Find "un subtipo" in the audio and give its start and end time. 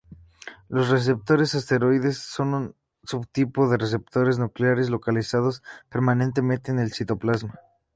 2.55-3.69